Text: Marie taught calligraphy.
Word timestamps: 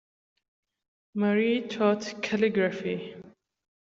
Marie 1.13 1.61
taught 1.67 2.23
calligraphy. 2.23 3.13